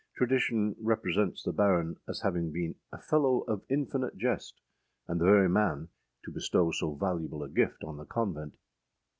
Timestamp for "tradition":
0.17-0.75